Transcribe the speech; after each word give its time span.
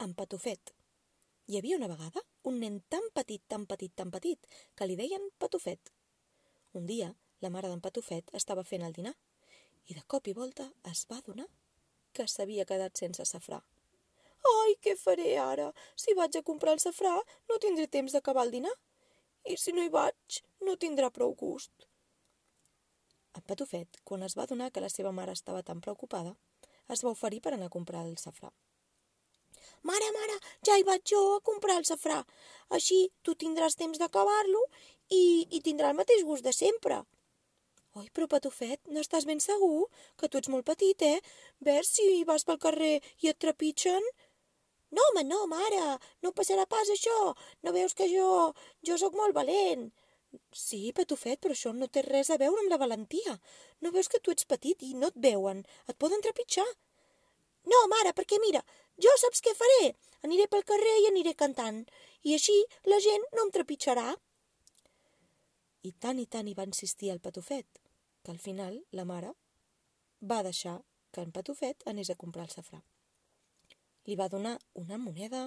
en 0.00 0.14
Patufet. 0.16 0.70
Hi 1.46 1.58
havia 1.58 1.76
una 1.76 1.88
vegada 1.90 2.22
un 2.48 2.60
nen 2.60 2.78
tan 2.88 3.04
petit, 3.12 3.42
tan 3.52 3.66
petit, 3.68 3.92
tan 3.94 4.10
petit, 4.10 4.46
que 4.74 4.86
li 4.88 4.96
deien 4.96 5.26
Patufet. 5.42 5.90
Un 6.72 6.86
dia, 6.88 7.10
la 7.44 7.50
mare 7.52 7.68
d'en 7.68 7.82
Patufet 7.84 8.32
estava 8.40 8.64
fent 8.64 8.86
el 8.86 8.96
dinar 8.96 9.12
i 9.90 9.96
de 9.98 10.04
cop 10.06 10.30
i 10.30 10.34
volta 10.38 10.70
es 10.88 11.02
va 11.10 11.18
adonar 11.18 11.46
que 12.16 12.26
s'havia 12.26 12.64
quedat 12.70 12.96
sense 13.02 13.26
safrà. 13.28 13.60
Ai, 14.52 14.72
què 14.80 14.96
faré 14.96 15.34
ara? 15.42 15.68
Si 16.00 16.16
vaig 16.16 16.40
a 16.40 16.44
comprar 16.48 16.78
el 16.78 16.80
safrà, 16.80 17.12
no 17.50 17.60
tindré 17.60 17.86
temps 17.98 18.16
d'acabar 18.16 18.46
el 18.48 18.54
dinar. 18.56 18.72
I 19.44 19.58
si 19.60 19.76
no 19.76 19.84
hi 19.84 19.92
vaig, 19.92 20.40
no 20.64 20.78
tindrà 20.80 21.12
prou 21.12 21.36
gust. 21.36 21.86
En 23.36 23.44
Patufet, 23.44 24.00
quan 24.04 24.24
es 24.24 24.36
va 24.38 24.48
adonar 24.48 24.72
que 24.72 24.80
la 24.80 24.88
seva 24.88 25.12
mare 25.12 25.36
estava 25.36 25.62
tan 25.62 25.84
preocupada, 25.84 26.34
es 26.88 27.04
va 27.04 27.12
oferir 27.12 27.44
per 27.44 27.52
anar 27.54 27.68
a 27.68 27.76
comprar 27.76 28.06
el 28.08 28.16
safrà. 28.16 28.50
Mare, 29.88 30.10
mare, 30.12 30.36
ja 30.66 30.76
hi 30.76 30.84
vaig 30.84 31.04
jo 31.08 31.20
a 31.36 31.44
comprar 31.44 31.78
el 31.80 31.86
safrà. 31.88 32.18
Així 32.76 32.98
tu 33.24 33.34
tindràs 33.34 33.78
temps 33.80 34.00
d'acabar-lo 34.00 34.66
i, 35.08 35.22
i 35.56 35.60
tindrà 35.64 35.90
el 35.90 35.96
mateix 36.00 36.24
gust 36.28 36.44
de 36.44 36.52
sempre. 36.52 37.00
Oi, 37.98 38.06
però 38.14 38.28
Patufet, 38.30 38.78
n'estàs 38.94 39.24
ben 39.26 39.40
segur? 39.42 39.88
Que 40.20 40.28
tu 40.28 40.38
ets 40.38 40.50
molt 40.52 40.66
petit, 40.68 41.02
eh? 41.02 41.18
Ves 41.66 41.88
si 41.96 42.04
vas 42.28 42.44
pel 42.46 42.60
carrer 42.62 42.98
i 43.24 43.32
et 43.32 43.40
trepitgen... 43.40 44.04
No, 44.90 45.02
home, 45.08 45.22
no, 45.26 45.40
mare, 45.46 45.82
no 46.22 46.32
passarà 46.34 46.66
pas 46.70 46.88
això. 46.90 47.16
No 47.62 47.72
veus 47.74 47.94
que 47.98 48.06
jo... 48.10 48.28
jo 48.86 48.98
sóc 48.98 49.16
molt 49.18 49.34
valent. 49.34 49.88
Sí, 50.54 50.92
Patufet, 50.94 51.40
però 51.42 51.56
això 51.56 51.72
no 51.74 51.88
té 51.90 52.04
res 52.06 52.30
a 52.30 52.38
veure 52.38 52.62
amb 52.62 52.70
la 52.70 52.78
valentia. 52.78 53.36
No 53.82 53.94
veus 53.94 54.10
que 54.10 54.20
tu 54.22 54.34
ets 54.34 54.46
petit 54.50 54.82
i 54.86 54.92
no 54.98 55.10
et 55.10 55.18
veuen. 55.26 55.64
Et 55.90 55.98
poden 55.98 56.22
trepitjar. 56.26 56.66
No, 57.70 57.80
mare, 57.92 58.14
perquè 58.16 58.38
mira, 58.42 58.62
jo 59.04 59.12
saps 59.22 59.42
què 59.44 59.54
faré? 59.56 59.92
Aniré 60.26 60.46
pel 60.52 60.66
carrer 60.68 60.96
i 61.02 61.08
aniré 61.10 61.34
cantant. 61.34 61.84
I 62.28 62.34
així 62.36 62.56
la 62.92 62.98
gent 63.00 63.24
no 63.36 63.46
em 63.46 63.52
trepitjarà. 63.54 64.08
I 65.88 65.92
tant 66.04 66.20
i 66.20 66.26
tant 66.26 66.48
hi 66.48 66.56
va 66.58 66.68
insistir 66.68 67.10
el 67.12 67.22
Patufet, 67.24 67.80
que 68.22 68.32
al 68.34 68.40
final 68.42 68.76
la 68.92 69.06
mare 69.08 69.32
va 70.32 70.42
deixar 70.44 70.76
que 71.10 71.24
en 71.24 71.32
Patufet 71.32 71.86
anés 71.92 72.10
a 72.10 72.18
comprar 72.20 72.44
el 72.44 72.52
safrà. 72.52 72.82
Li 74.06 74.16
va 74.16 74.28
donar 74.28 74.58
una 74.82 74.98
moneda 74.98 75.46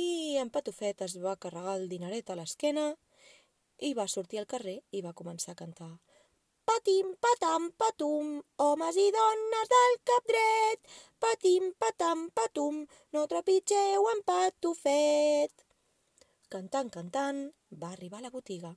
i 0.00 0.36
en 0.40 0.50
Patufet 0.50 1.04
es 1.04 1.16
va 1.20 1.36
carregar 1.36 1.76
el 1.76 1.88
dineret 1.92 2.30
a 2.30 2.36
l'esquena 2.40 2.88
i 3.88 3.92
va 3.94 4.08
sortir 4.08 4.40
al 4.40 4.48
carrer 4.48 4.80
i 4.92 5.04
va 5.04 5.16
començar 5.20 5.52
a 5.52 5.60
cantar. 5.60 5.92
Patim, 6.66 7.12
patam, 7.22 7.68
patum, 7.78 8.40
homes 8.58 8.96
i 8.98 9.04
dones 9.14 9.68
del 9.72 9.92
cap 10.10 10.24
dret. 10.30 10.80
Patim, 11.22 11.68
patam, 11.78 12.24
patum, 12.34 12.80
no 13.14 13.22
trepitgeu 13.30 14.08
en 14.12 14.22
patufet. 14.26 15.62
Cantant, 16.50 16.90
cantant, 16.90 17.38
va 17.70 17.92
arribar 17.94 18.18
a 18.18 18.26
la 18.26 18.32
botiga 18.34 18.74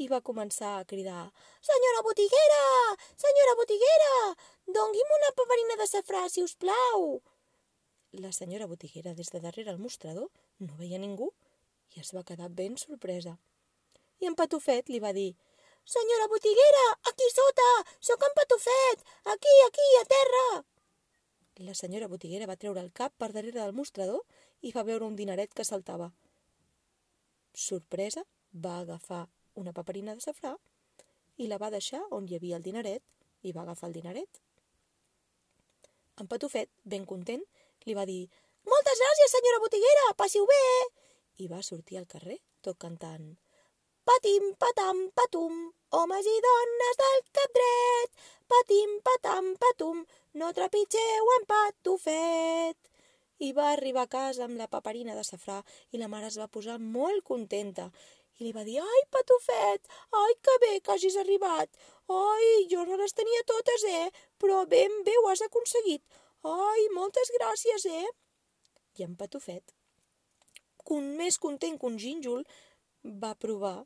i 0.00 0.06
va 0.08 0.22
començar 0.24 0.70
a 0.78 0.86
cridar 0.88 1.26
Senyora 1.68 2.00
botiguera! 2.06 2.62
Senyora 3.20 3.56
botiguera! 3.58 4.14
Dongui'm 4.78 5.14
una 5.18 5.30
paperina 5.36 5.76
de 5.76 5.88
safrà, 5.92 6.24
si 6.32 6.40
us 6.46 6.56
plau! 6.56 7.20
La 8.24 8.32
senyora 8.32 8.66
botiguera, 8.66 9.12
des 9.14 9.28
de 9.28 9.44
darrere 9.44 9.70
el 9.70 9.78
mostrador, 9.78 10.30
no 10.58 10.80
veia 10.80 10.98
ningú 10.98 11.30
i 11.92 12.00
es 12.00 12.14
va 12.16 12.24
quedar 12.24 12.48
ben 12.48 12.80
sorpresa. 12.80 13.36
I 14.20 14.28
en 14.30 14.36
Patufet 14.40 14.88
li 14.88 15.04
va 15.04 15.12
dir 15.12 15.34
Senyora 15.90 16.28
botiguera, 16.28 16.82
aquí 17.10 17.26
sota! 17.34 17.70
Sóc 17.98 18.22
en 18.22 18.34
Patufet! 18.36 19.00
Aquí, 19.24 19.54
aquí, 19.66 19.86
a 20.00 20.04
terra! 20.04 20.64
La 21.66 21.74
senyora 21.74 22.06
botiguera 22.06 22.46
va 22.46 22.54
treure 22.54 22.78
el 22.84 22.92
cap 22.92 23.16
per 23.18 23.32
darrere 23.34 23.58
del 23.58 23.74
mostrador 23.74 24.22
i 24.62 24.70
va 24.76 24.84
veure 24.86 25.08
un 25.08 25.16
dineret 25.18 25.50
que 25.50 25.66
saltava. 25.66 26.12
Sorpresa, 27.64 28.22
va 28.52 28.76
agafar 28.84 29.24
una 29.64 29.74
paperina 29.80 30.14
de 30.14 30.22
safrà 30.22 30.54
i 31.42 31.50
la 31.50 31.58
va 31.58 31.74
deixar 31.74 32.04
on 32.14 32.30
hi 32.30 32.38
havia 32.38 32.62
el 32.62 32.68
dineret 32.70 33.02
i 33.42 33.50
va 33.50 33.66
agafar 33.66 33.90
el 33.90 33.98
dineret. 33.98 34.42
En 36.22 36.30
Patufet, 36.30 36.70
ben 36.84 37.02
content, 37.02 37.42
li 37.82 37.98
va 37.98 38.06
dir 38.06 38.22
«Moltes 38.62 39.02
gràcies, 39.02 39.34
senyora 39.34 39.66
botiguera, 39.66 40.10
passiu 40.14 40.46
bé!» 40.54 40.64
i 41.42 41.50
va 41.50 41.64
sortir 41.66 41.98
al 41.98 42.06
carrer 42.06 42.38
tot 42.62 42.78
cantant 42.78 43.32
Patim, 44.08 44.54
patam, 44.56 45.00
patum, 45.14 45.56
homes 45.92 46.26
i 46.26 46.36
dones 46.44 46.98
del 47.00 47.18
cap 47.36 47.50
dret. 47.56 48.22
Patim, 48.48 48.94
patam, 49.04 49.50
patum, 49.60 49.98
no 50.40 50.52
trepitgeu 50.56 51.32
en 51.36 51.44
patufet. 51.50 52.78
I 53.44 53.50
va 53.56 53.66
arribar 53.72 54.06
a 54.06 54.12
casa 54.14 54.46
amb 54.46 54.56
la 54.60 54.68
paperina 54.72 55.16
de 55.16 55.24
safrà 55.24 55.58
i 55.92 56.00
la 56.00 56.08
mare 56.12 56.30
es 56.32 56.38
va 56.40 56.48
posar 56.48 56.78
molt 56.80 57.24
contenta 57.28 57.90
i 58.38 58.46
li 58.46 58.52
va 58.56 58.64
dir, 58.64 58.78
ai, 58.80 59.02
patufet, 59.12 59.90
ai, 60.16 60.32
que 60.40 60.54
bé 60.62 60.70
que 60.80 60.94
hagis 60.94 61.18
arribat. 61.20 61.68
Ai, 62.08 62.46
jo 62.72 62.86
no 62.88 62.96
les 62.96 63.12
tenia 63.12 63.44
totes, 63.52 63.84
eh? 63.84 64.08
Però 64.40 64.62
ben 64.70 65.02
bé 65.04 65.18
ho 65.20 65.28
has 65.28 65.44
aconseguit. 65.44 66.00
Ai, 66.48 66.88
moltes 66.96 67.32
gràcies, 67.36 67.84
eh? 67.84 68.08
I 68.96 69.04
en 69.04 69.12
patufet, 69.20 69.74
un 70.96 71.12
més 71.16 71.36
content 71.38 71.76
que 71.78 71.86
un 71.86 71.98
gínjol, 72.02 72.40
va 73.04 73.34
provar 73.34 73.84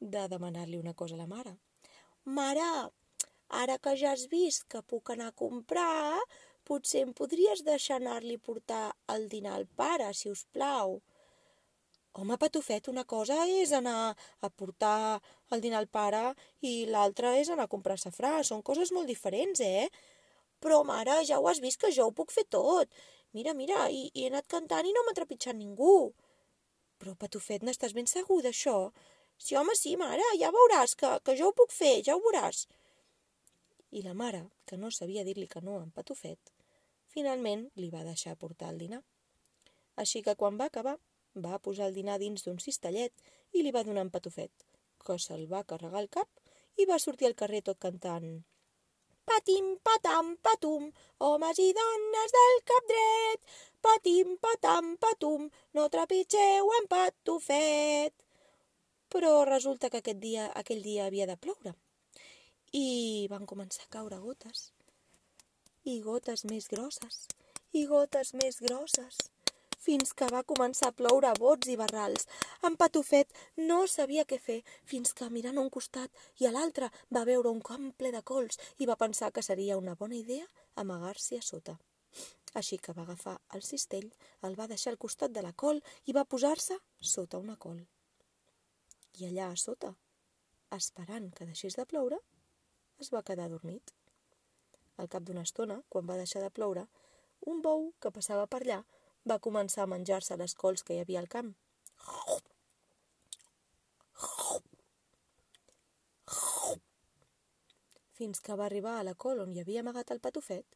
de 0.00 0.26
demanar-li 0.28 0.78
una 0.78 0.94
cosa 0.94 1.14
a 1.14 1.18
la 1.18 1.26
mare. 1.26 1.56
Mare, 2.24 2.66
ara 3.48 3.78
que 3.78 3.94
ja 3.96 4.12
has 4.12 4.26
vist 4.30 4.66
que 4.68 4.82
puc 4.82 5.10
anar 5.10 5.30
a 5.30 5.36
comprar, 5.36 6.20
potser 6.64 7.04
em 7.04 7.12
podries 7.12 7.62
deixar 7.64 8.00
anar-li 8.00 8.38
portar 8.38 8.94
el 9.14 9.28
dinar 9.28 9.54
al 9.54 9.66
pare, 9.66 10.12
si 10.14 10.30
us 10.30 10.44
plau. 10.52 11.00
Home, 12.14 12.36
Patufet, 12.38 12.88
una 12.88 13.04
cosa 13.04 13.40
és 13.50 13.72
anar 13.74 14.14
a 14.40 14.48
portar 14.50 15.20
el 15.50 15.60
dinar 15.60 15.80
al 15.82 15.88
pare 15.90 16.34
i 16.62 16.86
l'altra 16.86 17.34
és 17.40 17.50
anar 17.50 17.66
a 17.66 17.72
comprar 17.72 17.98
safrà. 17.98 18.36
Són 18.46 18.62
coses 18.62 18.92
molt 18.94 19.10
diferents, 19.10 19.60
eh? 19.60 19.88
Però, 20.62 20.84
mare, 20.86 21.18
ja 21.26 21.40
ho 21.40 21.48
has 21.50 21.60
vist 21.60 21.80
que 21.82 21.90
jo 21.90 22.06
ho 22.06 22.14
puc 22.14 22.30
fer 22.30 22.46
tot. 22.48 22.88
Mira, 23.34 23.52
mira, 23.52 23.88
i, 23.90 24.06
i 24.14 24.24
he 24.24 24.30
anat 24.30 24.46
cantant 24.46 24.86
i 24.86 24.94
no 24.94 25.02
m'ha 25.04 25.16
trepitjat 25.18 25.58
ningú. 25.58 26.14
Però, 27.00 27.14
Patufet, 27.18 27.64
n'estàs 27.66 27.94
ben 27.96 28.08
segur 28.10 28.40
d'això? 28.44 28.76
Sí, 29.36 29.56
home, 29.58 29.74
sí, 29.78 29.96
mare, 30.00 30.24
ja 30.40 30.52
veuràs, 30.54 30.94
que, 30.98 31.10
que 31.26 31.34
jo 31.38 31.50
ho 31.50 31.56
puc 31.56 31.72
fer, 31.74 31.96
ja 32.06 32.14
ho 32.14 32.22
veuràs. 32.22 32.66
I 33.94 34.02
la 34.02 34.14
mare, 34.14 34.44
que 34.66 34.78
no 34.78 34.90
sabia 34.94 35.24
dir-li 35.26 35.48
que 35.50 35.62
no 35.62 35.80
en 35.82 35.90
Patufet, 35.94 36.54
finalment 37.14 37.68
li 37.78 37.90
va 37.90 38.06
deixar 38.06 38.38
portar 38.38 38.70
el 38.72 38.80
dinar. 38.82 39.02
Així 40.02 40.22
que 40.26 40.34
quan 40.38 40.58
va 40.58 40.70
acabar, 40.70 40.96
va 41.34 41.60
posar 41.66 41.90
el 41.90 41.94
dinar 41.98 42.18
dins 42.22 42.46
d'un 42.46 42.58
cistellet 42.62 43.12
i 43.52 43.62
li 43.62 43.74
va 43.74 43.84
donar 43.86 44.06
en 44.06 44.10
Patufet, 44.14 44.66
que 45.04 45.18
se'l 45.18 45.46
va 45.50 45.66
carregar 45.70 46.00
al 46.02 46.10
cap 46.16 46.42
i 46.78 46.86
va 46.90 46.98
sortir 46.98 47.28
al 47.28 47.38
carrer 47.38 47.62
tot 47.68 47.78
cantant. 47.78 48.42
Patim, 49.24 49.76
patam, 49.82 50.34
patum, 50.44 50.90
homes 51.18 51.60
i 51.64 51.70
dones 51.76 52.34
del 52.36 52.58
cap 52.70 52.90
dret. 52.90 53.54
Patim, 53.84 54.36
patam, 54.40 54.94
patum, 55.00 55.48
no 55.76 55.88
trepitgeu 55.92 56.70
en 56.80 56.88
Patufet. 56.88 58.14
Però 59.12 59.32
resulta 59.48 59.90
que 59.90 60.02
aquest 60.02 60.20
dia, 60.20 60.50
aquell 60.60 60.82
dia 60.82 61.06
havia 61.06 61.26
de 61.30 61.36
ploure 61.36 61.74
i 62.74 63.26
van 63.30 63.46
començar 63.46 63.84
a 63.86 63.92
caure 63.96 64.18
gotes 64.18 64.72
i 65.86 66.00
gotes 66.02 66.42
més 66.50 66.66
grosses 66.72 67.20
i 67.72 67.84
gotes 67.86 68.32
més 68.40 68.58
grosses 68.64 69.20
fins 69.84 70.14
que 70.16 70.28
va 70.32 70.44
començar 70.50 70.90
a 70.90 70.96
ploure 70.96 71.28
a 71.28 71.36
bots 71.38 71.68
i 71.68 71.76
barrals. 71.80 72.28
En 72.66 72.76
Patufet 72.80 73.32
no 73.70 73.82
sabia 73.94 74.24
què 74.28 74.38
fer, 74.40 74.60
fins 74.90 75.12
que 75.16 75.28
mirant 75.30 75.58
a 75.60 75.64
un 75.64 75.72
costat 75.76 76.24
i 76.40 76.48
a 76.48 76.52
l'altre 76.54 76.90
va 77.16 77.26
veure 77.28 77.52
un 77.52 77.60
camp 77.70 77.90
ple 77.98 78.12
de 78.14 78.22
cols 78.22 78.60
i 78.78 78.88
va 78.90 79.00
pensar 79.00 79.32
que 79.32 79.44
seria 79.44 79.80
una 79.80 79.96
bona 80.00 80.16
idea 80.20 80.46
amagar-s'hi 80.82 81.40
a 81.40 81.44
sota. 81.44 81.76
Així 82.58 82.78
que 82.78 82.94
va 82.96 83.02
agafar 83.02 83.34
el 83.56 83.64
cistell, 83.66 84.06
el 84.46 84.54
va 84.58 84.68
deixar 84.70 84.92
al 84.92 85.00
costat 85.04 85.32
de 85.34 85.42
la 85.42 85.52
col 85.64 85.82
i 86.06 86.14
va 86.16 86.24
posar-se 86.24 86.78
sota 87.14 87.40
una 87.42 87.56
col. 87.64 87.80
I 89.18 89.26
allà 89.28 89.50
a 89.50 89.58
sota, 89.58 89.90
esperant 90.76 91.30
que 91.34 91.46
deixés 91.50 91.76
de 91.78 91.86
ploure, 91.90 92.20
es 93.02 93.10
va 93.14 93.24
quedar 93.26 93.50
dormit. 93.50 93.90
Al 95.02 95.10
cap 95.10 95.26
d'una 95.26 95.42
estona, 95.42 95.80
quan 95.90 96.06
va 96.06 96.18
deixar 96.20 96.42
de 96.42 96.52
ploure, 96.54 96.86
un 97.50 97.60
bou 97.62 97.90
que 98.00 98.14
passava 98.14 98.46
per 98.46 98.62
allà 98.62 98.80
va 99.30 99.40
començar 99.46 99.84
a 99.84 99.90
menjar-se 99.90 100.36
les 100.40 100.54
cols 100.54 100.82
que 100.82 100.96
hi 100.96 101.02
havia 101.04 101.20
al 101.20 101.30
camp. 101.34 101.54
Fins 108.14 108.40
que 108.40 108.56
va 108.58 108.66
arribar 108.66 108.98
a 108.98 109.06
la 109.06 109.14
col 109.14 109.40
on 109.44 109.52
hi 109.52 109.60
havia 109.62 109.80
amagat 109.82 110.12
el 110.14 110.20
patufet 110.26 110.66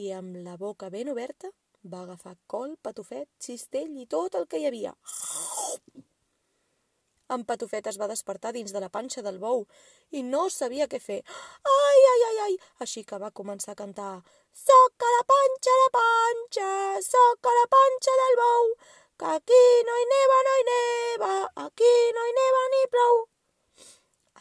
i 0.00 0.08
amb 0.18 0.38
la 0.46 0.56
boca 0.56 0.88
ben 0.94 1.10
oberta 1.12 1.50
va 1.94 2.02
agafar 2.02 2.36
col, 2.46 2.76
patufet, 2.82 3.28
cistell 3.38 3.96
i 3.98 4.06
tot 4.06 4.38
el 4.38 4.46
que 4.46 4.60
hi 4.62 4.66
havia. 4.70 4.94
En 7.32 7.44
Patufet 7.48 7.86
es 7.88 7.96
va 8.00 8.10
despertar 8.10 8.50
dins 8.52 8.74
de 8.74 8.80
la 8.82 8.90
panxa 8.92 9.22
del 9.24 9.38
bou 9.40 9.62
i 10.18 10.22
no 10.26 10.48
sabia 10.52 10.88
què 10.92 10.98
fer. 11.00 11.20
Ai, 11.74 12.00
ai, 12.12 12.22
ai, 12.28 12.38
ai! 12.46 12.56
Així 12.84 13.04
que 13.08 13.20
va 13.22 13.30
començar 13.40 13.72
a 13.72 13.78
cantar 13.78 14.12
Soc 14.52 15.04
a 15.06 15.10
la 15.14 15.22
panxa 15.30 15.76
de 15.82 15.86
panxes, 15.94 17.06
sóc 17.14 17.48
a 17.48 17.54
la 17.58 17.68
panxa 17.72 18.16
del 18.20 18.36
bou, 18.40 18.68
que 19.16 19.30
aquí 19.38 19.62
no 19.88 19.94
hi 19.96 20.04
neva, 20.10 20.40
no 20.48 20.56
hi 20.58 20.66
neva, 20.68 21.30
aquí 21.64 21.92
no 22.18 22.26
hi 22.28 22.34
neva 22.40 22.60
ni 22.74 22.82
plou. 22.96 23.22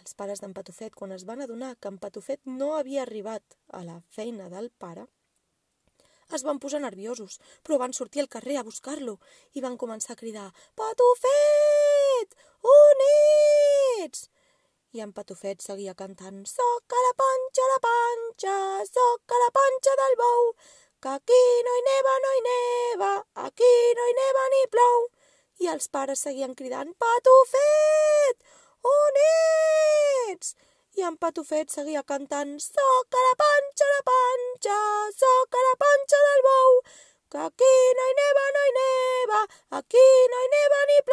Els 0.02 0.18
pares 0.20 0.44
d'en 0.44 0.58
Patufet, 0.58 0.92
quan 1.00 1.16
es 1.16 1.24
van 1.30 1.46
adonar 1.48 1.78
que 1.80 1.94
en 1.94 2.02
Patufet 2.04 2.44
no 2.60 2.74
havia 2.76 3.06
arribat 3.06 3.58
a 3.72 3.86
la 3.88 4.02
feina 4.20 4.52
del 4.52 4.68
pare, 4.84 5.08
es 6.36 6.44
van 6.48 6.60
posar 6.64 6.84
nerviosos, 6.84 7.40
però 7.64 7.80
van 7.80 7.96
sortir 7.96 8.24
al 8.24 8.32
carrer 8.36 8.60
a 8.60 8.68
buscar-lo 8.68 9.20
i 9.56 9.64
van 9.64 9.80
començar 9.80 10.18
a 10.18 10.24
cridar 10.24 10.50
«Patufet! 10.76 12.11
On 12.76 13.04
ets?» 13.08 14.28
I 14.92 15.00
en 15.06 15.14
Patufet 15.16 15.62
seguia 15.64 15.94
cantant 15.96 16.42
«Soc 16.52 16.96
a 16.98 17.02
la 17.08 17.12
panxa, 17.20 17.68
la 17.74 17.80
panxa, 17.86 18.56
soc 18.90 19.36
a 19.36 19.38
la 19.44 19.52
panxa 19.56 19.94
del 20.02 20.18
bou, 20.20 20.50
que 21.00 21.14
aquí 21.16 21.44
no 21.68 21.76
hi 21.78 21.84
neva, 21.86 22.16
no 22.26 22.34
hi 22.36 22.42
neva, 22.48 23.12
aquí 23.48 23.72
no 24.00 24.08
hi 24.10 24.18
neva 24.18 24.48
ni 24.56 24.66
plou». 24.74 25.08
I 25.64 25.70
els 25.76 25.88
pares 25.94 26.26
seguien 26.26 26.58
cridant 26.60 26.92
«Patufet! 27.00 28.44
On 28.92 29.22
ets?» 29.24 30.56
i 31.00 31.08
en 31.08 31.16
Patufet 31.16 31.72
seguia 31.72 32.04
cantant 32.04 32.58
«Soc 32.60 33.16
a 33.16 33.24
la 33.30 33.36
panxa, 33.40 33.88
la 33.94 34.02
panxa, 34.12 34.80
soc 35.24 35.56
a 35.56 35.64
la 35.70 35.76
panxa 35.86 36.20
del 36.28 36.46
bou, 36.50 36.82
que 37.32 37.46
aquí 37.48 37.74
no 37.96 38.10
hi 38.10 38.16
neva, 38.20 38.46
no 38.58 38.68
hi 38.68 38.76
neva, 38.82 39.42
aquí 39.80 40.08
no 40.36 40.44
hi 40.44 40.52
neva 40.58 40.86
ni 40.92 41.00
plou». 41.08 41.11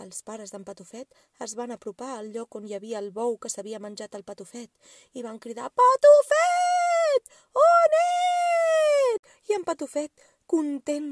Els 0.00 0.22
pares 0.24 0.52
d'en 0.52 0.62
Patufet 0.64 1.18
es 1.44 1.54
van 1.58 1.74
apropar 1.74 2.10
al 2.16 2.30
lloc 2.34 2.56
on 2.56 2.66
hi 2.66 2.76
havia 2.76 3.00
el 3.02 3.10
bou 3.16 3.36
que 3.42 3.50
s'havia 3.52 3.80
menjat 3.84 4.14
el 4.18 4.24
Patufet 4.24 4.70
i 5.12 5.24
van 5.26 5.40
cridar 5.44 5.68
«Patufet! 5.80 7.34
On 7.64 7.96
ets?» 8.02 9.34
I 9.50 9.56
en 9.58 9.66
Patufet, 9.68 10.24
content, 10.48 11.10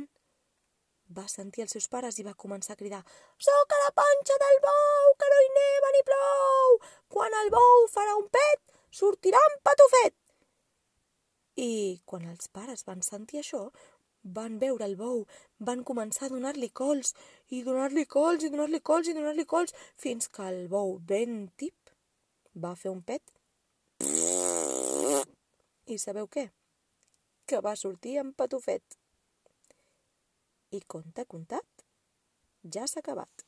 va 1.19 1.27
sentir 1.33 1.65
els 1.65 1.75
seus 1.77 1.89
pares 1.93 2.19
i 2.21 2.25
va 2.25 2.37
començar 2.45 2.75
a 2.77 2.81
cridar 2.81 3.03
«Soc 3.49 3.77
a 3.77 3.83
la 3.83 3.93
panxa 4.01 4.39
del 4.45 4.63
bou, 4.65 5.13
que 5.21 5.31
no 5.35 5.43
hi 5.45 5.53
neva 5.59 5.93
ni 5.97 6.03
plou! 6.09 6.81
Quan 7.13 7.37
el 7.43 7.53
bou 7.55 7.87
farà 7.93 8.17
un 8.17 8.29
pet, 8.39 8.65
sortirà 9.03 9.45
en 9.51 9.61
patufet!» 9.69 10.17
I 11.59 12.01
quan 12.07 12.29
els 12.31 12.49
pares 12.55 12.85
van 12.89 13.03
sentir 13.03 13.41
això, 13.43 13.67
van 14.35 14.59
veure 14.63 14.85
el 14.87 14.97
bou, 15.01 15.25
van 15.71 15.85
començar 15.91 16.27
a 16.27 16.33
donar-li 16.33 16.69
cols, 16.81 17.15
i 17.55 17.63
donar-li 17.67 18.05
cols, 18.07 18.45
i 18.45 18.53
donar-li 18.53 18.81
cols, 18.91 19.09
i 19.09 19.17
donar-li 19.17 19.47
cols, 19.49 19.75
fins 19.97 20.29
que 20.29 20.47
el 20.53 20.69
bou 20.73 20.99
ben 21.13 21.49
tip 21.57 21.93
va 22.55 22.75
fer 22.77 22.93
un 22.93 23.03
pet. 23.03 23.35
I 25.89 25.99
sabeu 25.99 26.29
què? 26.29 26.49
Que 27.49 27.63
va 27.65 27.75
sortir 27.81 28.19
en 28.23 28.35
patufet. 28.37 28.99
I 30.77 30.83
conte 30.85 31.25
contat, 31.25 31.87
ja 32.75 32.85
s'ha 32.87 33.01
acabat. 33.01 33.48